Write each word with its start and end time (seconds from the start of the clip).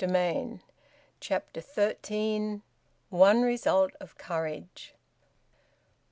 VOLUME 0.01 0.33
ONE, 0.33 0.61
CHAPTER 1.19 1.61
THIRTEEN. 1.61 2.63
ONE 3.11 3.43
RESULT 3.43 3.91
OF 3.99 4.17
COURAGE. 4.17 4.95